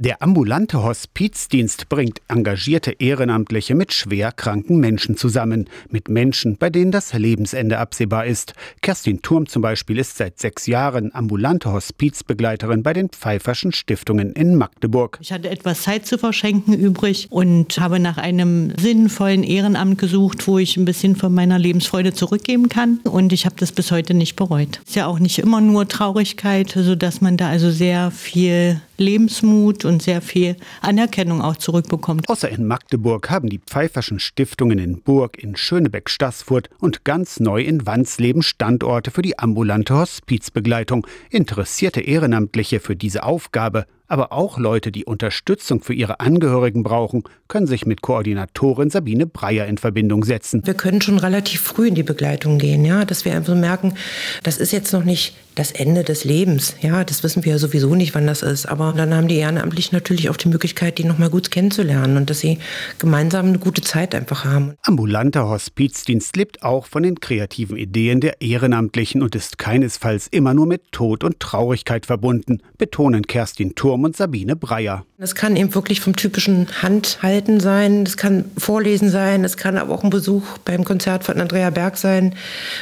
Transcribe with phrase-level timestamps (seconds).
[0.00, 6.92] Der ambulante Hospizdienst bringt engagierte Ehrenamtliche mit schwer kranken Menschen zusammen, mit Menschen, bei denen
[6.92, 8.52] das Lebensende absehbar ist.
[8.80, 14.54] Kerstin Turm zum Beispiel ist seit sechs Jahren ambulante Hospizbegleiterin bei den Pfeifferschen Stiftungen in
[14.54, 15.18] Magdeburg.
[15.20, 20.58] Ich hatte etwas Zeit zu verschenken übrig und habe nach einem sinnvollen Ehrenamt gesucht, wo
[20.58, 23.00] ich ein bisschen von meiner Lebensfreude zurückgeben kann.
[23.02, 24.80] Und ich habe das bis heute nicht bereut.
[24.86, 30.02] Ist ja auch nicht immer nur Traurigkeit, sodass man da also sehr viel Lebensmut und
[30.02, 32.28] sehr viel Anerkennung auch zurückbekommt.
[32.28, 37.86] Außer in Magdeburg haben die Pfeifferschen Stiftungen in Burg, in Schönebeck-Stassfurt und ganz neu in
[37.86, 41.06] Wandsleben Standorte für die ambulante Hospizbegleitung.
[41.30, 47.66] Interessierte Ehrenamtliche für diese Aufgabe aber auch Leute, die Unterstützung für ihre Angehörigen brauchen, können
[47.66, 50.62] sich mit Koordinatorin Sabine Breyer in Verbindung setzen.
[50.64, 53.94] Wir können schon relativ früh in die Begleitung gehen, ja, dass wir einfach merken,
[54.42, 56.76] das ist jetzt noch nicht das Ende des Lebens.
[56.82, 58.66] Ja, das wissen wir ja sowieso nicht, wann das ist.
[58.66, 62.30] Aber dann haben die Ehrenamtlichen natürlich auch die Möglichkeit, die noch mal gut kennenzulernen und
[62.30, 62.58] dass sie
[62.98, 64.74] gemeinsam eine gute Zeit einfach haben.
[64.82, 70.66] Ambulanter Hospizdienst lebt auch von den kreativen Ideen der Ehrenamtlichen und ist keinesfalls immer nur
[70.66, 75.04] mit Tod und Traurigkeit verbunden, betonen Kerstin Turm und Sabine Breyer.
[75.18, 79.92] Das kann eben wirklich vom typischen Handhalten sein, das kann Vorlesen sein, es kann aber
[79.92, 82.34] auch ein Besuch beim Konzert von Andrea Berg sein.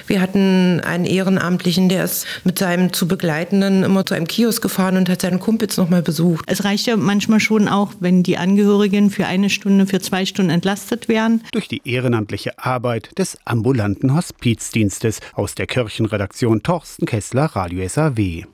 [0.07, 4.97] Wir hatten einen Ehrenamtlichen, der ist mit seinem zu Begleitenden immer zu einem Kiosk gefahren
[4.99, 6.45] und hat seinen Kumpels nochmal besucht.
[6.47, 10.51] Es reicht ja manchmal schon auch, wenn die Angehörigen für eine Stunde, für zwei Stunden
[10.51, 11.43] entlastet werden.
[11.53, 18.45] Durch die ehrenamtliche Arbeit des ambulanten Hospizdienstes aus der Kirchenredaktion Torsten Kessler, Radio SAW.